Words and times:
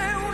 there 0.00 0.29